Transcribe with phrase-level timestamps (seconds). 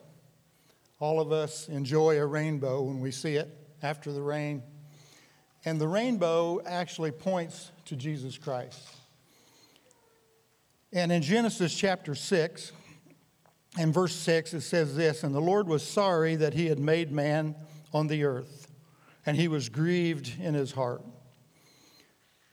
[1.00, 3.50] All of us enjoy a rainbow when we see it
[3.82, 4.62] after the rain.
[5.64, 8.86] And the rainbow actually points to Jesus Christ.
[10.92, 12.74] And in Genesis chapter 6
[13.80, 17.10] and verse 6, it says this And the Lord was sorry that he had made
[17.10, 17.56] man
[17.94, 18.68] on the earth,
[19.26, 21.04] and he was grieved in his heart.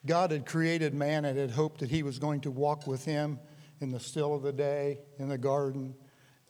[0.07, 3.39] God had created man and had hoped that he was going to walk with him
[3.81, 5.95] in the still of the day in the garden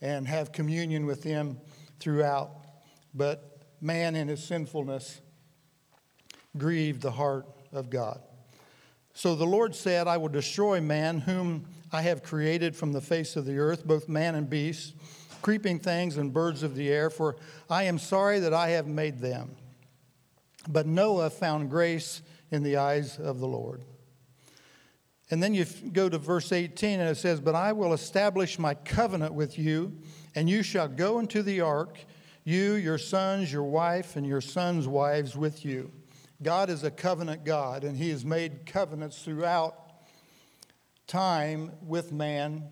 [0.00, 1.58] and have communion with him
[1.98, 2.50] throughout.
[3.14, 5.20] But man, in his sinfulness,
[6.56, 8.20] grieved the heart of God.
[9.14, 13.34] So the Lord said, I will destroy man, whom I have created from the face
[13.34, 14.94] of the earth, both man and beast,
[15.42, 17.36] creeping things and birds of the air, for
[17.68, 19.56] I am sorry that I have made them.
[20.68, 23.84] But Noah found grace in the eyes of the Lord.
[25.30, 28.74] And then you go to verse 18, and it says, But I will establish my
[28.74, 29.98] covenant with you,
[30.34, 31.98] and you shall go into the ark,
[32.44, 35.92] you, your sons, your wife, and your sons' wives with you.
[36.42, 39.88] God is a covenant God, and He has made covenants throughout
[41.06, 42.64] time with man.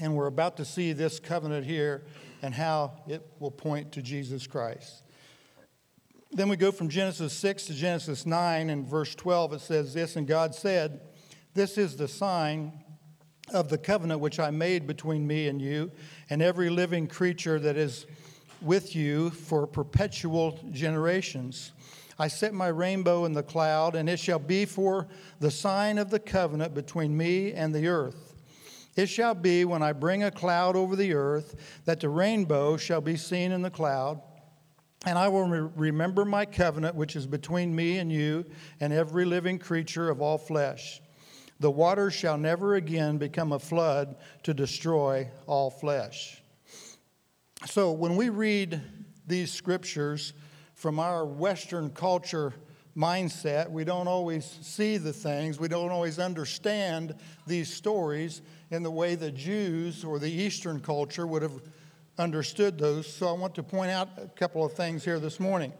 [0.00, 2.04] And we're about to see this covenant here
[2.42, 5.03] and how it will point to Jesus Christ.
[6.34, 10.16] Then we go from Genesis 6 to Genesis 9, and verse 12 it says this
[10.16, 11.00] And God said,
[11.54, 12.72] This is the sign
[13.52, 15.92] of the covenant which I made between me and you,
[16.28, 18.06] and every living creature that is
[18.60, 21.70] with you for perpetual generations.
[22.18, 25.06] I set my rainbow in the cloud, and it shall be for
[25.38, 28.34] the sign of the covenant between me and the earth.
[28.96, 33.00] It shall be when I bring a cloud over the earth that the rainbow shall
[33.00, 34.20] be seen in the cloud.
[35.06, 38.44] And I will re- remember my covenant, which is between me and you
[38.80, 41.00] and every living creature of all flesh.
[41.60, 46.42] The waters shall never again become a flood to destroy all flesh.
[47.66, 48.80] So when we read
[49.26, 50.32] these scriptures
[50.74, 52.52] from our Western culture
[52.96, 57.14] mindset, we don't always see the things, we don't always understand
[57.46, 61.62] these stories in the way the Jews or the Eastern culture would have
[62.18, 65.72] understood those, so I want to point out a couple of things here this morning.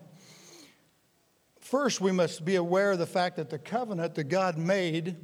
[1.61, 5.17] First, we must be aware of the fact that the covenant that God made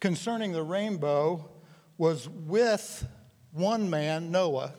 [0.00, 1.48] concerning the rainbow
[1.96, 3.06] was with
[3.52, 4.74] one man, Noah,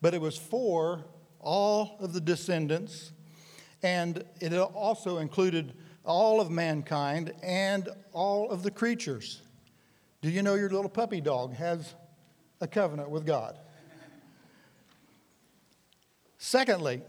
[0.00, 1.04] but it was for
[1.38, 3.12] all of the descendants,
[3.82, 5.74] and it also included
[6.04, 9.42] all of mankind and all of the creatures.
[10.22, 11.94] Do you know your little puppy dog has
[12.60, 13.58] a covenant with God?
[16.38, 17.02] Secondly,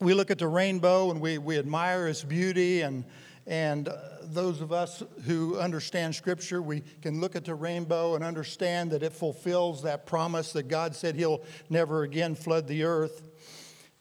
[0.00, 3.04] we look at the rainbow and we, we admire its beauty and
[3.46, 8.24] and uh, those of us who understand Scripture, we can look at the rainbow and
[8.24, 13.22] understand that it fulfills that promise that God said He'll never again flood the earth.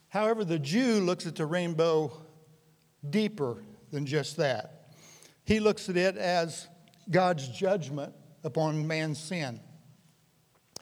[0.10, 2.12] However, the Jew looks at the rainbow
[3.08, 4.90] deeper than just that.
[5.44, 6.68] He looks at it as
[7.12, 8.14] God's judgment
[8.44, 9.60] upon man's sin.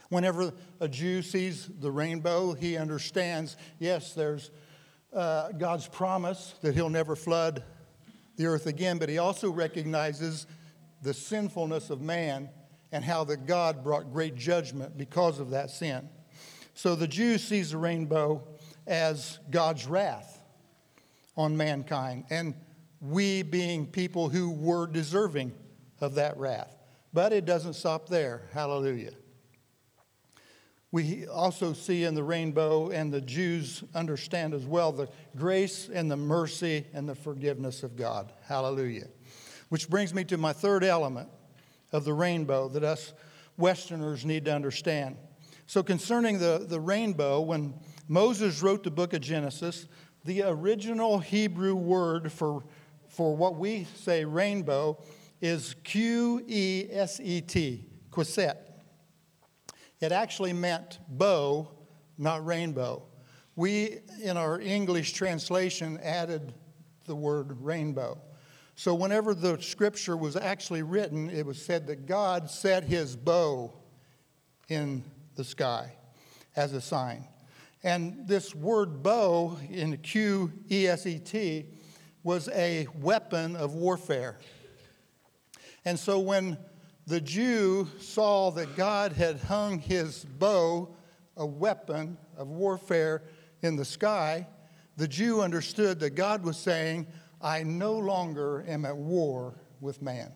[0.10, 4.52] Whenever a Jew sees the rainbow, he understands yes, there's
[5.14, 7.64] uh, God's promise that he'll never flood
[8.36, 10.48] the earth again, but he also recognizes
[11.02, 12.50] the sinfulness of man
[12.92, 16.10] and how that God brought great judgment because of that sin.
[16.74, 18.44] So the Jew sees the rainbow
[18.88, 20.42] as God's wrath
[21.38, 22.54] on mankind, and
[23.02, 25.54] we being people who were deserving
[26.02, 26.76] of that wrath.
[27.12, 28.44] But it doesn't stop there.
[28.54, 29.12] Hallelujah.
[30.94, 36.10] We also see in the rainbow, and the Jews understand as well, the grace and
[36.10, 38.32] the mercy and the forgiveness of God.
[38.44, 39.08] Hallelujah.
[39.70, 41.30] Which brings me to my third element
[41.92, 43.14] of the rainbow that us
[43.58, 45.18] Westerners need to understand.
[45.66, 47.74] So, concerning the, the rainbow, when
[48.08, 49.88] Moses wrote the book of Genesis,
[50.26, 52.64] the original Hebrew word for,
[53.08, 55.04] for what we say rainbow
[55.42, 58.73] is Q E S E T, Queset.
[60.04, 61.72] It actually meant bow,
[62.18, 63.04] not rainbow.
[63.56, 66.54] We, in our English translation, added
[67.06, 68.20] the word rainbow.
[68.76, 73.72] So, whenever the scripture was actually written, it was said that God set his bow
[74.68, 75.06] in
[75.36, 75.94] the sky
[76.58, 77.26] as a sign.
[77.82, 81.68] And this word bow in Q E S E T
[82.24, 84.38] was a weapon of warfare.
[85.86, 86.58] And so, when
[87.06, 90.96] the Jew saw that God had hung his bow,
[91.36, 93.24] a weapon of warfare,
[93.62, 94.46] in the sky,
[94.98, 97.08] the Jew understood that God was saying,
[97.42, 100.32] I no longer am at war with man.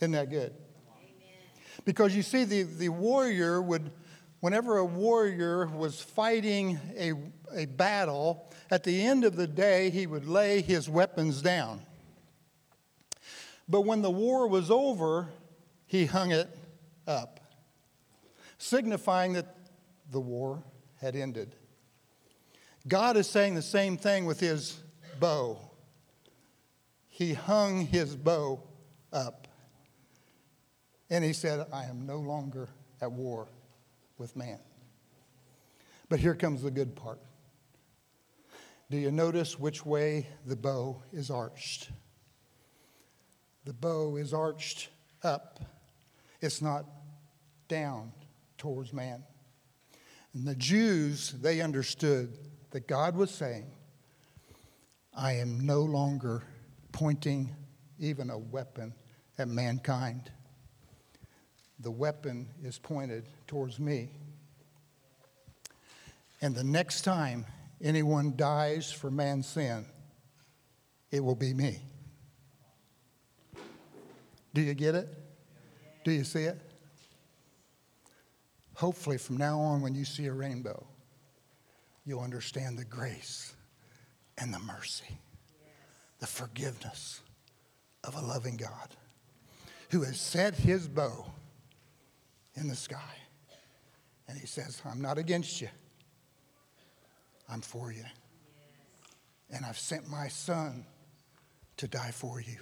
[0.00, 0.54] Isn't that good?
[1.84, 3.90] Because you see, the, the warrior would,
[4.40, 7.12] whenever a warrior was fighting a,
[7.54, 11.80] a battle, at the end of the day, he would lay his weapons down.
[13.68, 15.28] But when the war was over,
[15.90, 16.48] he hung it
[17.08, 17.40] up,
[18.58, 19.56] signifying that
[20.12, 20.62] the war
[21.00, 21.56] had ended.
[22.86, 24.78] God is saying the same thing with his
[25.18, 25.58] bow.
[27.08, 28.62] He hung his bow
[29.12, 29.48] up.
[31.10, 32.68] And he said, I am no longer
[33.00, 33.48] at war
[34.16, 34.60] with man.
[36.08, 37.18] But here comes the good part.
[38.92, 41.90] Do you notice which way the bow is arched?
[43.64, 44.90] The bow is arched
[45.24, 45.58] up,
[46.40, 46.84] it's not
[47.68, 48.12] down
[48.58, 49.22] towards man.
[50.34, 52.36] And the Jews, they understood
[52.70, 53.66] that God was saying,
[55.16, 56.44] I am no longer
[56.92, 57.54] pointing
[57.98, 58.94] even a weapon
[59.38, 60.30] at mankind.
[61.80, 64.10] The weapon is pointed towards me.
[66.42, 67.44] And the next time
[67.82, 69.84] anyone dies for man's sin,
[71.10, 71.78] it will be me.
[74.54, 75.19] Do you get it?
[76.04, 76.58] Do you see it?
[78.74, 80.86] Hopefully, from now on, when you see a rainbow,
[82.06, 83.52] you'll understand the grace
[84.38, 85.18] and the mercy,
[86.18, 87.20] the forgiveness
[88.04, 88.96] of a loving God
[89.90, 91.26] who has set his bow
[92.54, 93.16] in the sky.
[94.28, 95.68] And he says, I'm not against you,
[97.48, 98.04] I'm for you.
[99.50, 100.86] And I've sent my son
[101.76, 102.58] to die for you.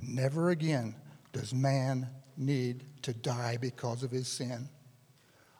[0.00, 0.94] Never again
[1.32, 4.68] does man need to die because of his sin.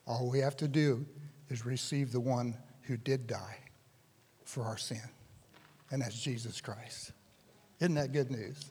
[0.07, 1.07] All we have to do
[1.49, 3.59] is receive the one who did die
[4.45, 5.03] for our sin,
[5.91, 7.13] and that's Jesus Christ.
[7.81, 8.71] Isn't that good news?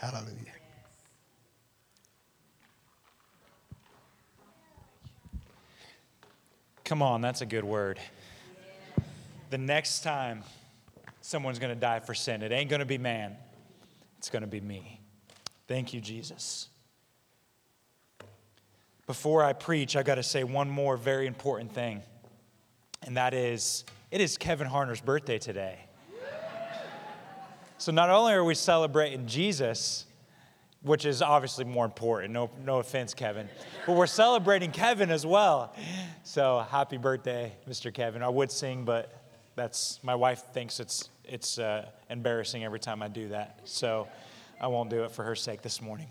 [0.00, 0.26] Hallelujah.
[0.26, 0.52] Hallelujah.
[6.84, 8.00] Come on, that's a good word.
[9.50, 10.42] The next time
[11.20, 13.36] someone's going to die for sin, it ain't going to be man,
[14.16, 14.98] it's going to be me.
[15.68, 16.68] Thank you, Jesus.
[19.06, 22.02] Before I preach, I got to say one more very important thing,
[23.06, 25.78] and that is it is Kevin Harner's birthday today.
[27.76, 30.06] So not only are we celebrating Jesus,
[30.82, 33.48] which is obviously more important, no, no offense, Kevin,
[33.86, 35.74] but we're celebrating Kevin as well.
[36.24, 37.94] So happy birthday, Mr.
[37.94, 38.22] Kevin.
[38.22, 39.22] I would sing, but
[39.54, 43.60] that's my wife thinks it's it's uh, embarrassing every time I do that.
[43.64, 44.08] So
[44.60, 46.08] I won't do it for her sake this morning.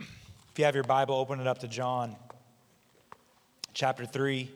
[0.00, 2.14] If you have your Bible, open it up to John
[3.72, 4.50] chapter 3.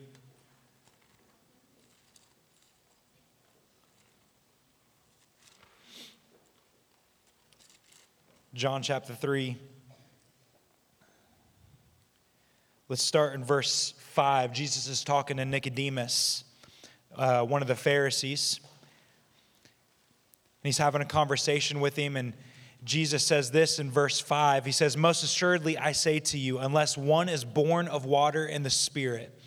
[8.53, 9.57] John chapter 3.
[12.89, 14.53] Let's start in verse 5.
[14.53, 16.43] Jesus is talking to Nicodemus
[17.15, 18.59] uh, one of the Pharisees.
[18.63, 22.33] And he's having a conversation with him, and
[22.83, 24.65] Jesus says this in verse 5.
[24.65, 28.65] He says, Most assuredly, I say to you, unless one is born of water and
[28.65, 29.39] the Spirit,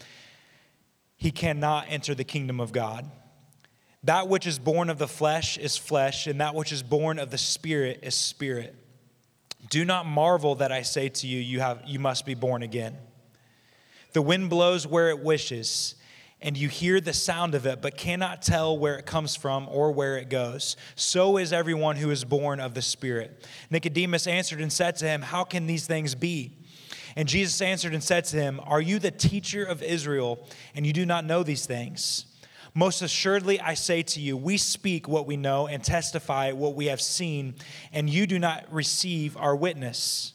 [1.17, 3.11] he cannot enter the kingdom of God.
[4.05, 7.31] That which is born of the flesh is flesh, and that which is born of
[7.31, 8.77] the Spirit is spirit.
[9.71, 12.97] Do not marvel that I say to you, you, have, you must be born again.
[14.13, 15.97] The wind blows where it wishes
[16.45, 19.91] and you hear the sound of it, but cannot tell where it comes from or
[19.91, 20.77] where it goes.
[20.95, 23.49] So is everyone who is born of the Spirit.
[23.71, 26.59] Nicodemus answered and said to him, How can these things be?
[27.17, 30.93] And Jesus answered and said to him, Are you the teacher of Israel, and you
[30.93, 32.27] do not know these things?
[32.75, 36.87] Most assuredly, I say to you, we speak what we know and testify what we
[36.87, 37.55] have seen,
[37.91, 40.35] and you do not receive our witness.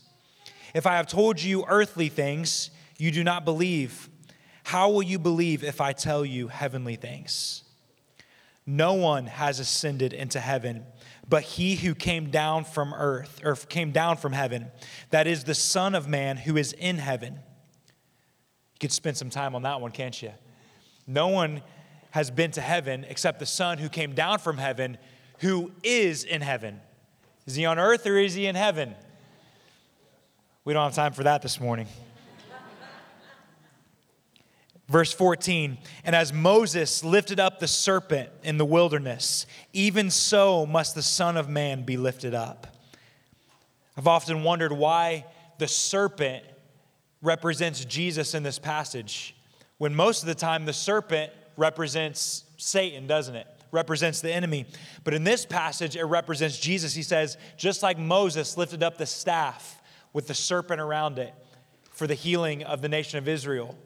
[0.73, 4.08] If I have told you earthly things, you do not believe.
[4.69, 7.63] How will you believe if I tell you heavenly things?
[8.65, 10.85] No one has ascended into heaven
[11.29, 14.71] but he who came down from earth, or came down from heaven,
[15.11, 17.33] that is the Son of Man who is in heaven.
[17.33, 20.31] You could spend some time on that one, can't you?
[21.05, 21.61] No one
[22.11, 24.97] has been to heaven except the Son who came down from heaven,
[25.39, 26.81] who is in heaven.
[27.45, 28.95] Is he on earth or is he in heaven?
[30.65, 31.87] We don't have time for that this morning.
[34.89, 40.95] Verse 14, and as Moses lifted up the serpent in the wilderness, even so must
[40.95, 42.65] the Son of Man be lifted up.
[43.95, 45.25] I've often wondered why
[45.59, 46.43] the serpent
[47.21, 49.35] represents Jesus in this passage,
[49.77, 53.45] when most of the time the serpent represents Satan, doesn't it?
[53.71, 54.65] Represents the enemy.
[55.03, 56.95] But in this passage, it represents Jesus.
[56.95, 61.31] He says, just like Moses lifted up the staff with the serpent around it
[61.91, 63.77] for the healing of the nation of Israel,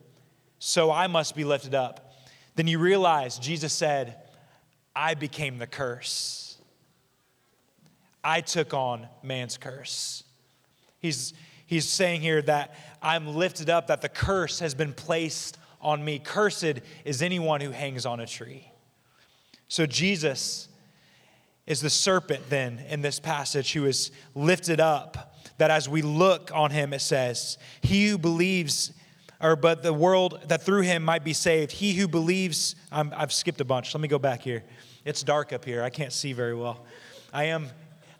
[0.66, 2.14] so I must be lifted up.
[2.56, 4.16] Then you realize Jesus said,
[4.96, 6.58] I became the curse.
[8.24, 10.24] I took on man's curse.
[11.00, 11.34] He's,
[11.66, 16.18] he's saying here that I'm lifted up, that the curse has been placed on me.
[16.18, 18.72] Cursed is anyone who hangs on a tree.
[19.68, 20.70] So Jesus
[21.68, 25.36] is the serpent, then, in this passage, who is lifted up.
[25.58, 28.94] That as we look on him, it says, He who believes
[29.44, 31.74] or but the world that through him might be saved.
[31.74, 33.94] He who believes, i have skipped a bunch.
[33.94, 34.64] Let me go back here.
[35.04, 35.84] It's dark up here.
[35.84, 36.86] I can't see very well.
[37.34, 37.68] I am.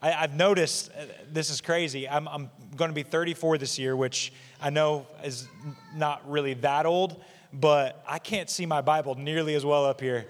[0.02, 2.10] I, have noticed uh, this is crazy.
[2.10, 5.48] I'm, I'm going to be 34 this year, which I know is
[5.96, 10.26] not really that old, but I can't see my Bible nearly as well up here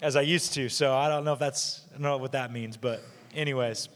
[0.00, 0.70] as I used to.
[0.70, 3.90] So I don't know if that's I don't know what that means, but anyways.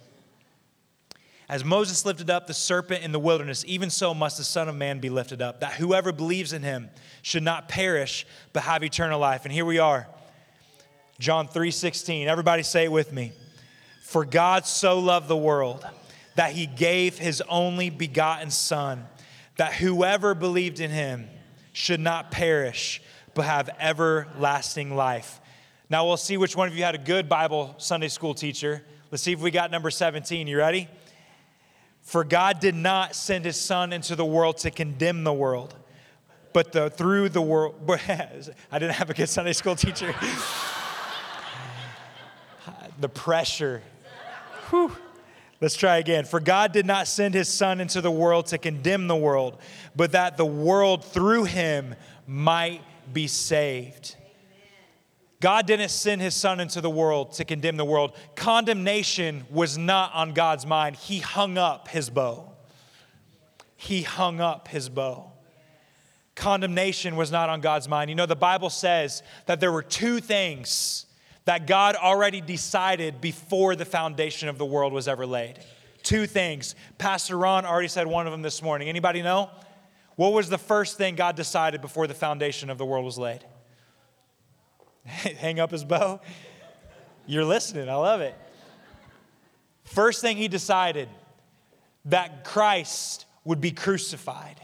[1.49, 4.75] As Moses lifted up the serpent in the wilderness, even so must the Son of
[4.75, 6.91] Man be lifted up, that whoever believes in him
[7.23, 9.45] should not perish, but have eternal life.
[9.45, 10.09] And here we are.
[11.21, 12.27] John 3:16.
[12.27, 13.33] Everybody say it with me.
[14.03, 15.87] For God so loved the world
[16.35, 19.07] that he gave his only begotten son,
[19.57, 21.29] that whoever believed in him
[21.73, 23.01] should not perish,
[23.35, 25.41] but have everlasting life.
[25.89, 28.85] Now we'll see which one of you had a good Bible Sunday school teacher.
[29.11, 30.49] Let's see if we got number 17.
[30.49, 30.89] You ready?
[32.07, 35.75] For God did not send his son into the world to condemn the world,
[36.53, 37.75] but the, through the world.
[37.91, 40.15] I didn't have a good Sunday school teacher.
[43.01, 43.83] the pressure.
[44.71, 44.97] Whew.
[45.61, 46.27] Let's try again.
[46.27, 49.59] For God did not send his son into the world to condemn the world,
[49.97, 51.97] but that the world through him
[52.29, 52.83] might
[53.13, 54.15] be saved.
[55.41, 58.17] God didn't send his son into the world to condemn the world.
[58.35, 60.97] Condemnation was not on God's mind.
[60.97, 62.53] He hung up his bow.
[63.77, 65.33] He hung up his bow.
[66.35, 68.11] Condemnation was not on God's mind.
[68.11, 71.07] You know, the Bible says that there were two things
[71.45, 75.59] that God already decided before the foundation of the world was ever laid.
[76.03, 76.75] Two things.
[76.99, 78.89] Pastor Ron already said one of them this morning.
[78.89, 79.51] Anybody know?
[80.17, 83.45] What was the first thing God decided before the foundation of the world was laid?
[85.39, 86.21] hang up his bow.
[87.27, 87.89] You're listening.
[87.89, 88.35] I love it.
[89.85, 91.09] First thing he decided
[92.07, 94.61] that Christ would be crucified,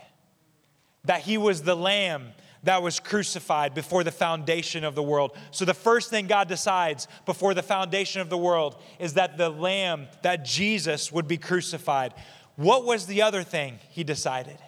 [1.05, 2.33] that he was the lamb
[2.65, 5.37] that was crucified before the foundation of the world.
[5.51, 9.49] So, the first thing God decides before the foundation of the world is that the
[9.49, 12.15] lamb, that Jesus would be crucified.
[12.57, 14.59] What was the other thing he decided?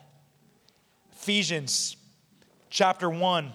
[1.12, 1.96] Ephesians
[2.70, 3.52] chapter 1,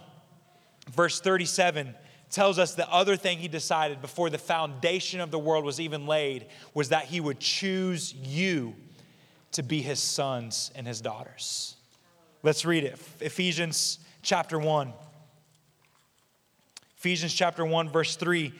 [0.89, 1.95] verse 37
[2.29, 6.05] tells us the other thing he decided before the foundation of the world was even
[6.05, 8.75] laid was that he would choose you
[9.51, 11.75] to be his sons and his daughters.
[12.43, 13.00] Let's read it.
[13.19, 14.93] Ephesians chapter 1.
[16.98, 18.53] Ephesians chapter 1, verse 3.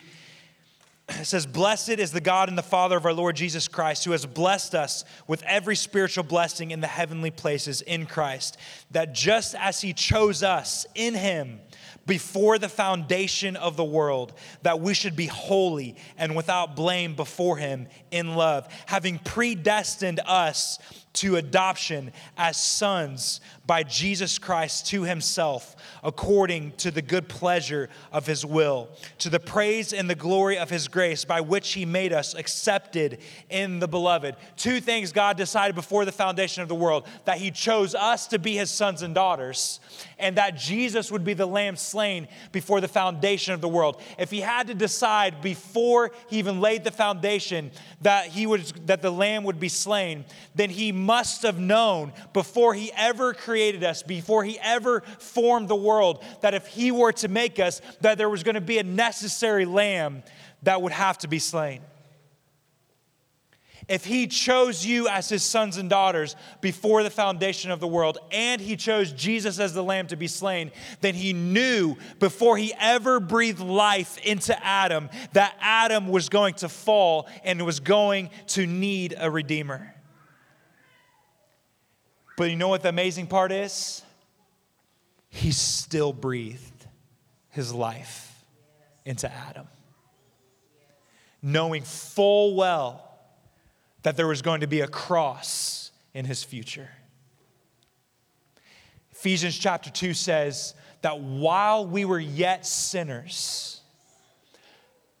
[1.18, 4.12] It says, Blessed is the God and the Father of our Lord Jesus Christ, who
[4.12, 8.56] has blessed us with every spiritual blessing in the heavenly places in Christ,
[8.90, 11.60] that just as he chose us in him,
[12.06, 17.56] before the foundation of the world that we should be holy and without blame before
[17.56, 20.78] Him in love, having predestined us
[21.12, 28.26] to adoption as sons by Jesus Christ to Himself, according to the good pleasure of
[28.26, 28.88] His will,
[29.18, 33.18] to the praise and the glory of His grace by which he made us accepted
[33.48, 34.36] in the beloved.
[34.56, 38.38] Two things God decided before the foundation of the world that he chose us to
[38.38, 39.80] be his sons and daughters,
[40.18, 44.00] and that Jesus would be the lamb slain before the foundation of the world.
[44.18, 47.70] If he had to decide before he even laid the foundation
[48.02, 50.24] that he would that the lamb would be slain,
[50.54, 55.76] then he must have known before he ever created us, before he ever formed the
[55.76, 58.84] world, that if he were to make us, that there was going to be a
[58.84, 60.22] necessary lamb
[60.62, 61.80] that would have to be slain.
[63.90, 68.18] If he chose you as his sons and daughters before the foundation of the world,
[68.30, 72.72] and he chose Jesus as the lamb to be slain, then he knew before he
[72.78, 78.64] ever breathed life into Adam that Adam was going to fall and was going to
[78.64, 79.92] need a redeemer.
[82.40, 84.02] But you know what the amazing part is?
[85.28, 86.86] He still breathed
[87.50, 88.46] his life
[89.04, 89.68] into Adam,
[91.42, 93.18] knowing full well
[94.04, 96.88] that there was going to be a cross in his future.
[99.10, 103.82] Ephesians chapter 2 says that while we were yet sinners,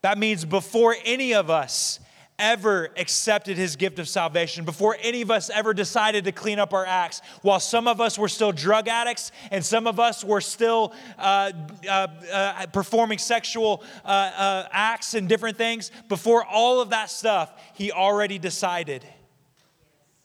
[0.00, 2.00] that means before any of us
[2.40, 6.72] ever accepted his gift of salvation, before any of us ever decided to clean up
[6.72, 10.40] our acts, while some of us were still drug addicts and some of us were
[10.40, 11.52] still uh,
[11.88, 17.52] uh, uh, performing sexual uh, uh, acts and different things, before all of that stuff,
[17.74, 19.04] he already decided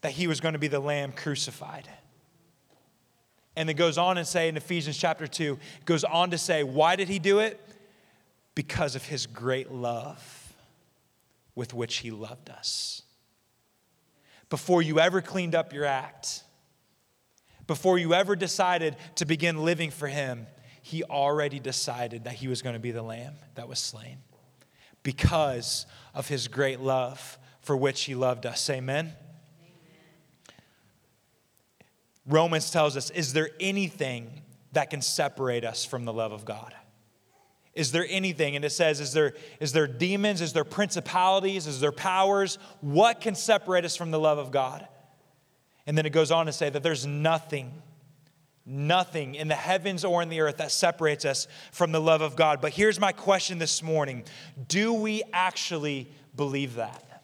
[0.01, 1.87] that he was going to be the lamb crucified.
[3.57, 6.95] And it goes on and say in Ephesians chapter 2, goes on to say, why
[6.95, 7.59] did he do it?
[8.53, 10.34] Because of his great love
[11.55, 13.01] with which He loved us.
[14.49, 16.43] Before you ever cleaned up your act,
[17.65, 20.45] before you ever decided to begin living for Him,
[20.81, 24.17] He already decided that He was going to be the lamb that was slain
[25.01, 28.69] because of His great love for which He loved us.
[28.69, 29.13] Amen.
[32.27, 34.41] Romans tells us, is there anything
[34.73, 36.73] that can separate us from the love of God?
[37.75, 38.55] Is there anything?
[38.55, 40.39] And it says, is there, is there demons?
[40.39, 41.67] Is there principalities?
[41.67, 42.57] Is there powers?
[42.79, 44.87] What can separate us from the love of God?
[45.85, 47.73] And then it goes on to say that there's nothing,
[48.65, 52.37] nothing in the heavens or in the earth that separates us from the love of
[52.37, 52.61] God.
[52.61, 54.23] But here's my question this morning
[54.67, 57.14] Do we actually believe that?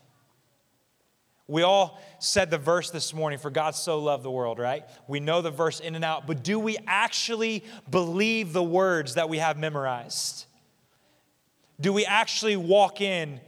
[1.52, 4.86] We all said the verse this morning, for God so loved the world, right?
[5.10, 9.28] We know the verse in and out, but do we actually believe the words that
[9.28, 10.46] we have memorized?
[11.82, 13.42] Do we actually walk in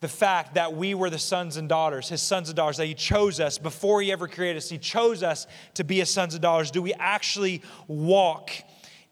[0.00, 2.92] the fact that we were the sons and daughters, his sons and daughters, that he
[2.92, 4.68] chose us before he ever created us?
[4.68, 6.70] He chose us to be his sons and daughters.
[6.70, 8.50] Do we actually walk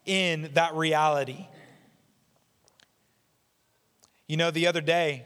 [0.05, 1.47] in that reality?
[4.27, 5.25] You know, the other day,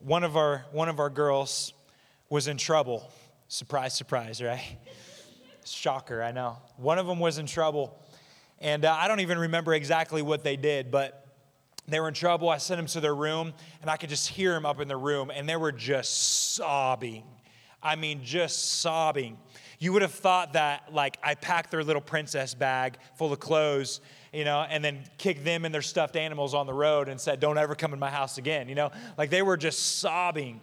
[0.00, 1.74] one of our, one of our girls,
[2.30, 3.10] was in trouble.
[3.48, 4.62] Surprise, surprise, right?
[5.66, 6.56] Shocker, I know.
[6.76, 7.98] One of them was in trouble.
[8.60, 11.26] And uh, I don't even remember exactly what they did, but
[11.88, 12.48] they were in trouble.
[12.48, 14.96] I sent them to their room, and I could just hear them up in the
[14.96, 17.24] room, and they were just sobbing.
[17.82, 19.38] I mean, just sobbing.
[19.78, 24.02] You would have thought that, like, I packed their little princess bag full of clothes,
[24.32, 27.40] you know, and then kicked them and their stuffed animals on the road and said,
[27.40, 28.90] Don't ever come in my house again, you know?
[29.16, 30.60] Like, they were just sobbing.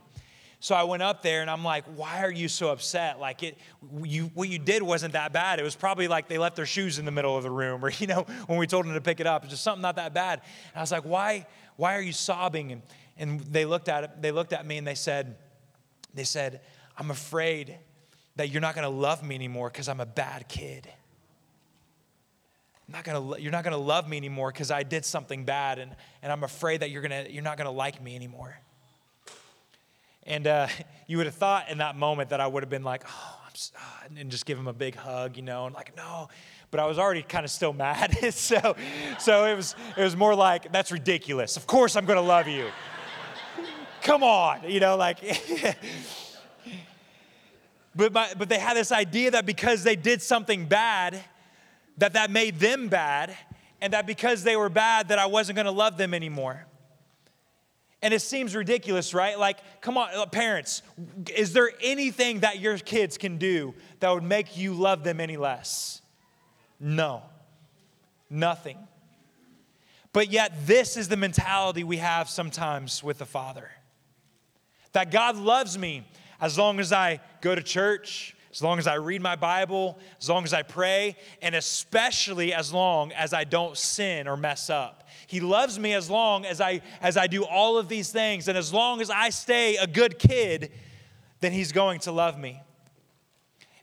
[0.60, 3.20] So I went up there and I'm like, why are you so upset?
[3.20, 3.58] Like it,
[4.04, 5.60] you, what you did wasn't that bad.
[5.60, 7.92] It was probably like they left their shoes in the middle of the room, or
[7.98, 10.14] you know, when we told them to pick it up, it's just something not that
[10.14, 10.42] bad.
[10.74, 12.72] And I was like, why, why are you sobbing?
[12.72, 12.82] And
[13.18, 15.36] and they looked at it, they looked at me and they said,
[16.14, 16.62] they said,
[16.98, 17.78] I'm afraid
[18.36, 20.88] that you're not gonna love me anymore because I'm a bad kid.
[22.88, 25.96] I'm not gonna, you're not gonna love me anymore because I did something bad, and,
[26.22, 28.58] and I'm afraid that you're gonna, you're not gonna like me anymore.
[30.28, 30.68] And uh,
[31.08, 33.74] you would have thought in that moment that I would have been like, oh, so,
[34.16, 36.30] and just give him a big hug, you know, and like, no.
[36.70, 38.16] But I was already kind of still mad.
[38.34, 38.76] so,
[39.18, 41.58] so it was, it was more like, that's ridiculous.
[41.58, 42.68] Of course I'm going to love you.
[44.04, 45.18] Come on, you know, like.
[47.96, 51.20] but, my, but they had this idea that because they did something bad,
[51.98, 53.36] that that made them bad,
[53.82, 56.67] and that because they were bad, that I wasn't going to love them anymore.
[58.02, 59.40] And it seems ridiculous, right?
[59.40, 60.84] Like, come on, uh, parents,
[61.36, 65.36] is there anything that your kids can do that would make you love them any
[65.36, 66.02] less?
[66.80, 67.24] No,
[68.30, 68.78] nothing.
[70.14, 73.70] But yet, this is the mentality we have sometimes with the Father
[74.94, 76.08] that God loves me
[76.40, 80.28] as long as I go to church, as long as I read my Bible, as
[80.28, 85.07] long as I pray, and especially as long as I don't sin or mess up.
[85.28, 88.58] He loves me as long as I as I do all of these things and
[88.58, 90.72] as long as I stay a good kid,
[91.42, 92.62] then he's going to love me.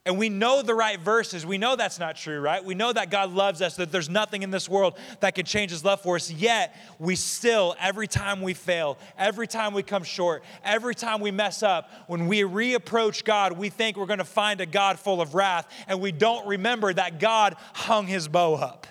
[0.07, 1.47] And we know the right verses.
[1.47, 2.63] We know that's not true, right?
[2.63, 5.71] We know that God loves us, that there's nothing in this world that can change
[5.71, 6.31] his love for us.
[6.31, 11.31] Yet, we still, every time we fail, every time we come short, every time we
[11.31, 15.23] mess up, when we reapproach God, we think we're going to find a God full
[15.23, 18.87] of wrath, and we don't remember that God hung his bow up.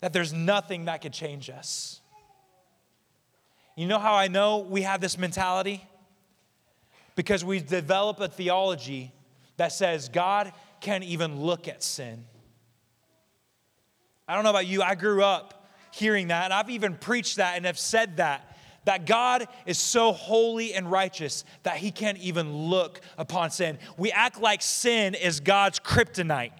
[0.00, 2.00] That there's nothing that could change us.
[3.76, 5.88] You know how I know we have this mentality?
[7.18, 9.10] because we develop a theology
[9.56, 12.24] that says God can't even look at sin.
[14.28, 17.56] I don't know about you, I grew up hearing that, and I've even preached that
[17.56, 18.56] and have said that.
[18.84, 23.80] That God is so holy and righteous that he can't even look upon sin.
[23.96, 26.52] We act like sin is God's kryptonite,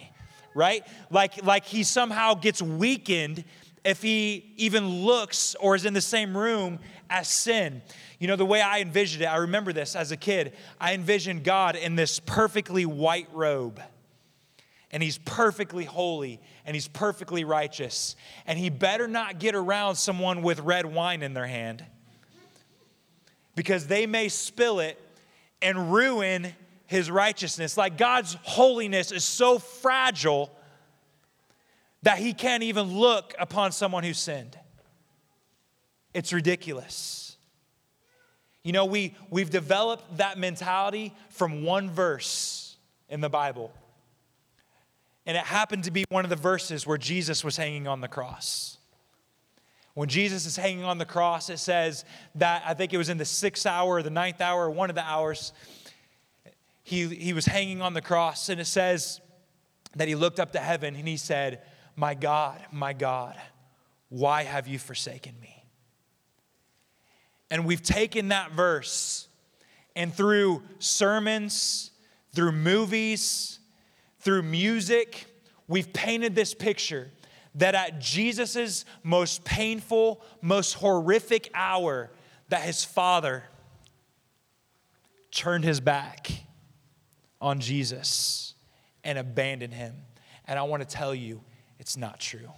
[0.58, 0.86] right?
[1.08, 3.44] Like, like he somehow gets weakened
[3.84, 7.80] if he even looks or is in the same room as sin.
[8.18, 10.54] You know, the way I envisioned it, I remember this as a kid.
[10.80, 13.80] I envisioned God in this perfectly white robe.
[14.90, 18.16] And he's perfectly holy and he's perfectly righteous.
[18.46, 21.84] And he better not get around someone with red wine in their hand
[23.54, 24.98] because they may spill it
[25.60, 26.54] and ruin
[26.88, 27.76] his righteousness.
[27.76, 30.50] Like God's holiness is so fragile
[32.02, 34.58] that he can't even look upon someone who sinned.
[36.14, 37.36] It's ridiculous.
[38.64, 42.76] You know, we, we've developed that mentality from one verse
[43.08, 43.72] in the Bible.
[45.26, 48.08] And it happened to be one of the verses where Jesus was hanging on the
[48.08, 48.78] cross.
[49.92, 52.04] When Jesus is hanging on the cross, it says
[52.36, 54.96] that I think it was in the sixth hour or the ninth hour one of
[54.96, 55.52] the hours,
[56.88, 58.48] he, he was hanging on the cross.
[58.48, 59.20] And it says
[59.94, 61.60] that he looked up to heaven and he said,
[61.96, 63.36] My God, my God,
[64.08, 65.64] why have you forsaken me?
[67.50, 69.28] And we've taken that verse
[69.94, 71.90] and through sermons,
[72.34, 73.58] through movies,
[74.20, 75.26] through music,
[75.66, 77.10] we've painted this picture
[77.54, 82.10] that at Jesus' most painful, most horrific hour,
[82.48, 83.44] that his father
[85.30, 86.47] turned his back
[87.40, 88.54] on Jesus
[89.04, 89.94] and abandon him.
[90.46, 91.42] And I want to tell you,
[91.78, 92.50] it's not true.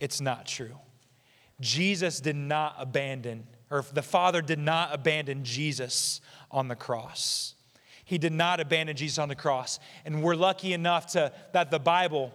[0.00, 0.76] It's not true.
[1.60, 7.54] Jesus did not abandon, or the Father did not abandon Jesus on the cross.
[8.04, 9.80] He did not abandon Jesus on the cross.
[10.04, 12.32] And we're lucky enough to, that the Bible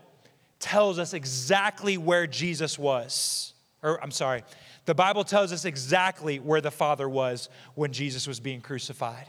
[0.59, 3.53] tells us exactly where Jesus was.
[3.83, 4.43] Or, I'm sorry,
[4.85, 9.27] the Bible tells us exactly where the Father was when Jesus was being crucified.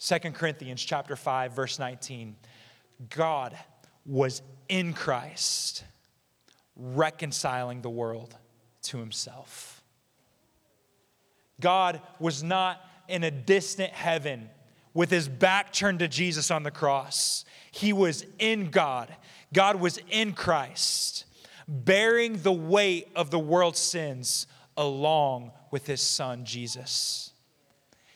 [0.00, 2.36] 2 Corinthians chapter 5 verse 19.
[3.10, 3.56] God
[4.06, 5.84] was in Christ
[6.74, 8.34] reconciling the world
[8.82, 9.82] to himself.
[11.60, 14.48] God was not in a distant heaven
[14.94, 17.44] with his back turned to Jesus on the cross.
[17.70, 19.14] He was in God.
[19.52, 21.26] God was in Christ,
[21.68, 27.32] bearing the weight of the world's sins along with his son, Jesus.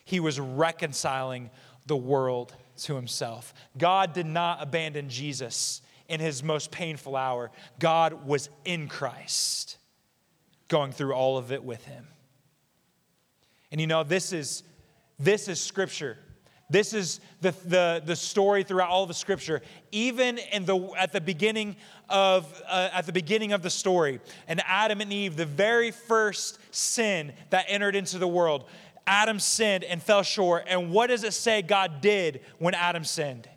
[0.05, 1.51] He was reconciling
[1.87, 3.55] the world to himself.
[3.77, 9.79] God did not abandon Jesus in his most painful hour, God was in Christ
[10.69, 12.07] going through all of it with him.
[13.73, 14.63] And you know, this is
[15.19, 16.19] this is scripture.
[16.71, 19.61] This is the, the, the story throughout all of the scripture.
[19.93, 21.77] Even in the, at, the beginning
[22.09, 24.19] of, uh, at the beginning of the story,
[24.49, 28.65] and Adam and Eve, the very first sin that entered into the world,
[29.07, 30.65] Adam sinned and fell short.
[30.67, 33.49] And what does it say God did when Adam sinned?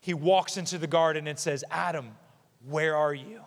[0.00, 2.10] He walks into the garden and says, Adam,
[2.66, 3.40] where are you?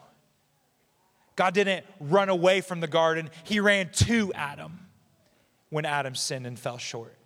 [1.35, 4.79] God didn't run away from the garden, He ran to Adam
[5.69, 7.17] when Adam sinned and fell short.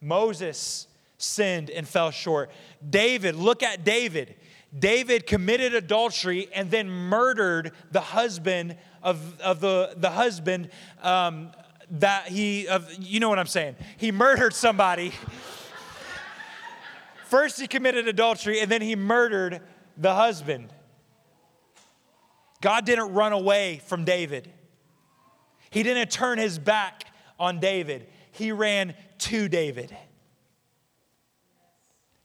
[0.00, 2.50] Moses sinned and fell short.
[2.88, 4.36] David, look at David.
[4.76, 10.70] David committed adultery and then murdered the husband of, of the, the husband
[11.02, 11.50] um,
[11.92, 13.76] that he, of, you know what I'm saying.
[13.96, 15.12] He murdered somebody.
[17.26, 19.60] First, he committed adultery and then he murdered
[19.96, 20.72] the husband.
[22.60, 24.50] God didn't run away from David.
[25.70, 27.04] He didn't turn his back
[27.38, 28.08] on David.
[28.32, 29.96] He ran to David.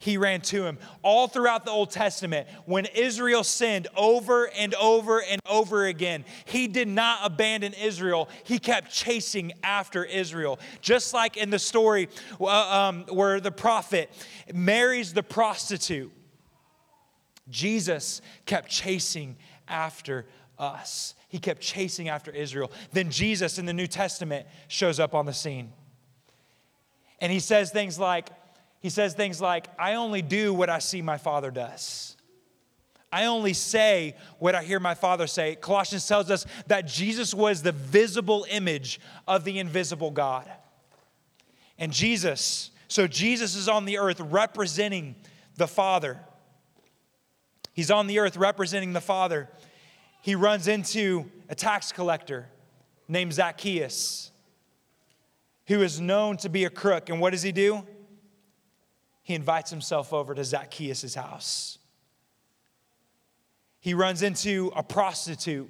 [0.04, 0.78] He ran to him.
[1.02, 6.68] All throughout the Old Testament, when Israel sinned over and over and over again, he
[6.68, 8.28] did not abandon Israel.
[8.44, 10.60] He kept chasing after Israel.
[10.82, 12.10] Just like in the story
[12.42, 14.12] uh, um, where the prophet
[14.54, 16.12] marries the prostitute,
[17.50, 19.38] Jesus kept chasing
[19.70, 20.26] after
[20.60, 21.16] us.
[21.30, 22.74] He kept chasing after Israel.
[22.92, 25.72] Then Jesus in the New Testament shows up on the scene.
[27.22, 28.28] And he says things like,
[28.84, 32.18] he says things like, I only do what I see my Father does.
[33.14, 35.56] I only say what I hear my Father say.
[35.56, 40.52] Colossians tells us that Jesus was the visible image of the invisible God.
[41.80, 45.16] And Jesus, so Jesus is on the earth representing
[45.56, 46.20] the Father.
[47.72, 49.48] He's on the earth representing the Father.
[50.22, 52.50] He runs into a tax collector
[53.08, 54.32] named Zacchaeus,
[55.68, 57.08] who is known to be a crook.
[57.08, 57.88] And what does he do?
[59.24, 61.80] He invites himself over to Zacchaeus' house.
[63.80, 65.70] He runs into a prostitute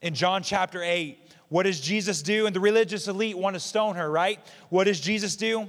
[0.00, 1.18] in John chapter 8.
[1.48, 2.46] What does Jesus do?
[2.46, 4.40] And the religious elite want to stone her, right?
[4.70, 5.68] What does Jesus do?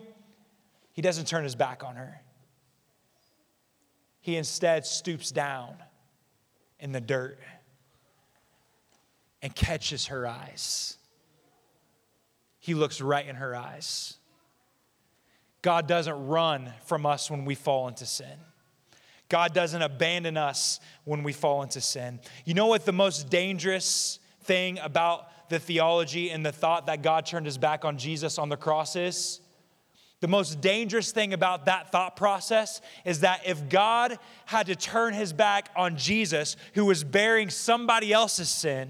[0.93, 2.21] He doesn't turn his back on her.
[4.19, 5.75] He instead stoops down
[6.79, 7.39] in the dirt
[9.41, 10.97] and catches her eyes.
[12.59, 14.17] He looks right in her eyes.
[15.67, 18.39] God doesn't run from us when we fall into sin.
[19.27, 22.21] God doesn't abandon us when we fall into sin.
[22.45, 27.25] You know what the most dangerous thing about the theology and the thought that God
[27.25, 29.41] turned his back on Jesus on the cross is?
[30.21, 35.13] The most dangerous thing about that thought process is that if God had to turn
[35.15, 38.89] his back on Jesus, who was bearing somebody else's sin,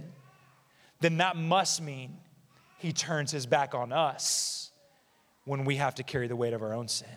[1.00, 2.18] then that must mean
[2.78, 4.67] he turns his back on us
[5.48, 7.08] when we have to carry the weight of our own sin.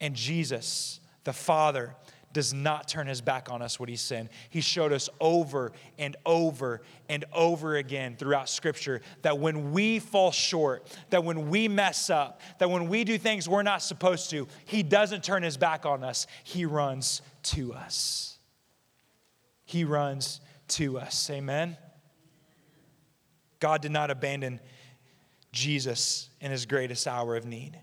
[0.00, 1.96] And Jesus, the Father,
[2.32, 4.28] does not turn his back on us when he sinned.
[4.48, 10.30] He showed us over and over and over again throughout Scripture that when we fall
[10.30, 14.46] short, that when we mess up, that when we do things we're not supposed to,
[14.64, 16.28] he doesn't turn his back on us.
[16.44, 18.38] He runs to us.
[19.64, 21.28] He runs to us.
[21.28, 21.76] Amen.
[23.58, 24.60] God did not abandon
[25.52, 27.78] Jesus in his greatest hour of need.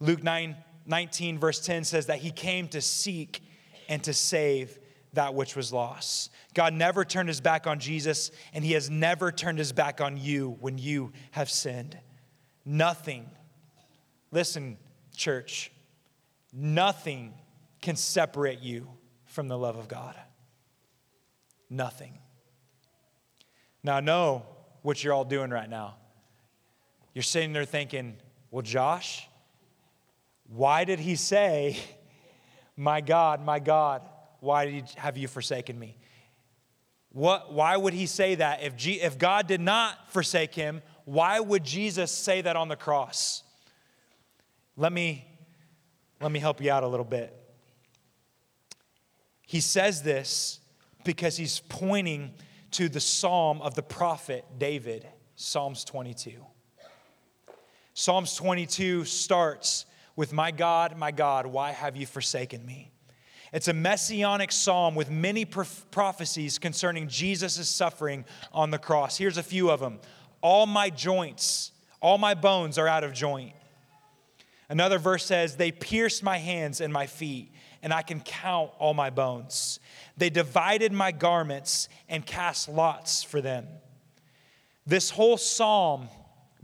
[0.00, 3.42] Luke 9, 19, verse 10 says that he came to seek
[3.88, 4.78] and to save
[5.12, 6.30] that which was lost.
[6.54, 10.16] God never turned his back on Jesus, and he has never turned his back on
[10.16, 11.98] you when you have sinned.
[12.64, 13.30] Nothing,
[14.30, 14.78] listen,
[15.14, 15.70] church,
[16.52, 17.34] nothing
[17.82, 18.88] can separate you
[19.26, 20.14] from the love of God.
[21.68, 22.18] Nothing.
[23.82, 24.46] Now, I know
[24.82, 25.96] what you're all doing right now.
[27.14, 28.16] You're sitting there thinking,
[28.50, 29.28] well, Josh,
[30.48, 31.76] why did he say,
[32.76, 34.02] My God, my God,
[34.40, 35.96] why he, have you forsaken me?
[37.10, 38.62] What, why would he say that?
[38.62, 42.76] If, G, if God did not forsake him, why would Jesus say that on the
[42.76, 43.42] cross?
[44.76, 45.26] Let me,
[46.20, 47.38] let me help you out a little bit.
[49.46, 50.60] He says this
[51.04, 52.32] because he's pointing
[52.72, 56.32] to the psalm of the prophet David, Psalms 22.
[57.94, 62.90] Psalms 22 starts with, My God, my God, why have you forsaken me?
[63.52, 69.18] It's a messianic psalm with many prophecies concerning Jesus' suffering on the cross.
[69.18, 70.00] Here's a few of them
[70.40, 73.52] All my joints, all my bones are out of joint.
[74.70, 77.52] Another verse says, They pierced my hands and my feet,
[77.82, 79.80] and I can count all my bones.
[80.16, 83.66] They divided my garments and cast lots for them.
[84.86, 86.08] This whole psalm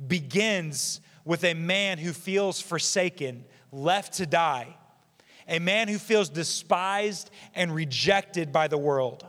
[0.07, 4.75] begins with a man who feels forsaken, left to die,
[5.47, 9.27] a man who feels despised and rejected by the world.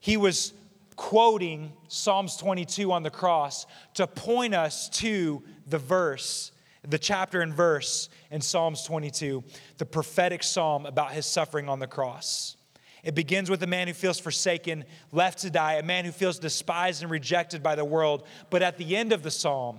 [0.00, 0.52] He was
[0.96, 6.50] quoting Psalms 22 on the cross to point us to the verse,
[6.82, 9.44] the chapter and verse in Psalms 22,
[9.78, 12.56] the prophetic psalm about his suffering on the cross.
[13.04, 16.40] It begins with a man who feels forsaken, left to die, a man who feels
[16.40, 18.26] despised and rejected by the world.
[18.50, 19.78] But at the end of the psalm,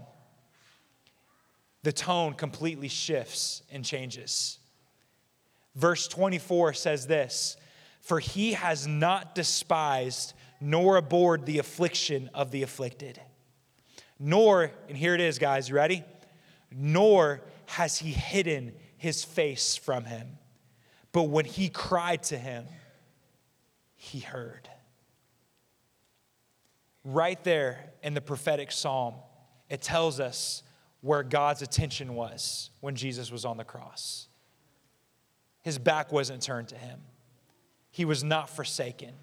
[1.86, 4.58] the tone completely shifts and changes.
[5.76, 7.58] Verse 24 says this
[8.02, 13.22] For he has not despised nor abhorred the affliction of the afflicted.
[14.18, 16.04] Nor, and here it is, guys, you ready?
[16.72, 20.40] Nor has he hidden his face from him.
[21.12, 22.66] But when he cried to him,
[23.96, 24.68] he heard.
[27.04, 29.14] Right there in the prophetic psalm,
[29.70, 30.64] it tells us
[31.06, 34.28] where God's attention was when Jesus was on the cross.
[35.62, 37.00] His back wasn't turned to him,
[37.92, 39.14] he was not forsaken.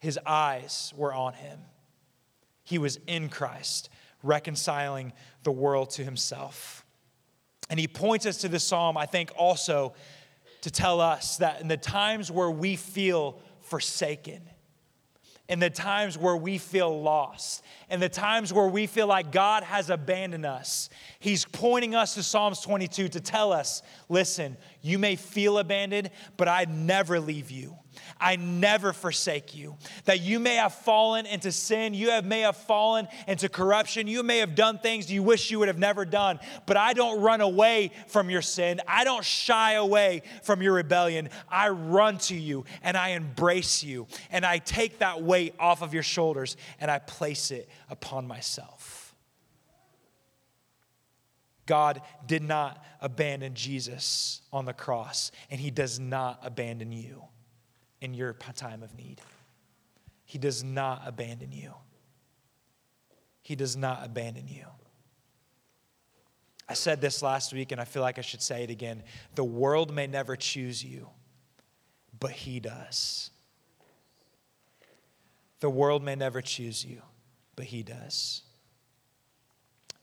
[0.00, 1.60] His eyes were on him.
[2.64, 3.90] He was in Christ,
[4.22, 6.86] reconciling the world to himself.
[7.68, 9.92] And he points us to the psalm, I think, also
[10.62, 14.40] to tell us that in the times where we feel forsaken,
[15.50, 19.64] in the times where we feel lost, in the times where we feel like God
[19.64, 25.16] has abandoned us, He's pointing us to Psalms 22 to tell us listen, you may
[25.16, 27.76] feel abandoned, but I never leave you.
[28.20, 29.76] I never forsake you.
[30.04, 34.22] That you may have fallen into sin, you have, may have fallen into corruption, you
[34.22, 37.40] may have done things you wish you would have never done, but I don't run
[37.40, 38.80] away from your sin.
[38.86, 41.30] I don't shy away from your rebellion.
[41.48, 45.94] I run to you and I embrace you and I take that weight off of
[45.94, 49.14] your shoulders and I place it upon myself.
[51.66, 57.22] God did not abandon Jesus on the cross, and He does not abandon you
[58.00, 59.20] in your time of need.
[60.24, 61.74] He does not abandon you.
[63.42, 64.66] He does not abandon you.
[66.68, 69.02] I said this last week, and I feel like I should say it again.
[69.34, 71.08] The world may never choose you,
[72.20, 73.30] but He does.
[75.58, 77.02] The world may never choose you,
[77.56, 78.42] but He does.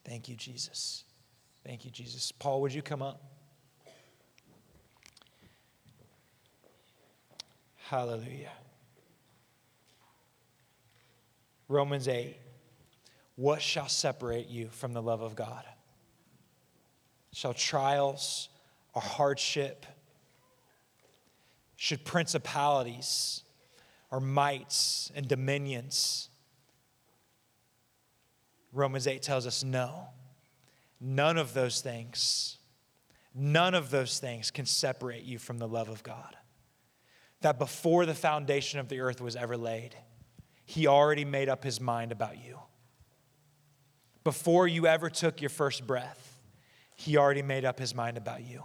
[0.04, 1.06] Thank you, Jesus.
[1.66, 2.34] Thank you, Jesus.
[2.34, 3.22] Paul, would you come up?
[7.90, 8.52] Hallelujah.
[11.70, 12.36] Romans 8.
[13.38, 15.64] What shall separate you from the love of God?
[17.32, 18.50] Shall trials
[18.94, 19.86] or hardship?
[21.78, 23.44] Should principalities
[24.12, 26.28] or mights and dominions?
[28.74, 30.08] Romans 8 tells us no.
[31.00, 32.58] None of those things,
[33.34, 36.36] none of those things can separate you from the love of God
[37.42, 39.96] that before the foundation of the earth was ever laid,
[40.66, 42.60] he already made up his mind about you.
[44.24, 46.38] Before you ever took your first breath,
[46.96, 48.64] he already made up his mind about you.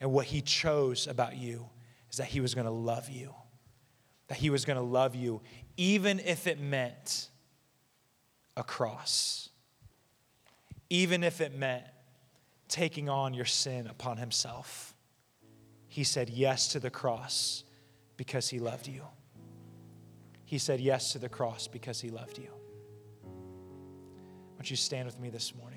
[0.00, 1.68] And what he chose about you
[2.10, 3.34] is that he was going to love you.
[4.28, 5.42] That he was going to love you,
[5.76, 7.28] even if it meant
[8.56, 9.48] a cross,
[10.90, 11.84] even if it meant
[12.68, 14.91] taking on your sin upon himself
[15.92, 17.64] he said yes to the cross
[18.16, 19.02] because he loved you.
[20.46, 22.48] He said yes to the cross because he loved you.
[23.20, 25.71] Why don't you stand with me this morning?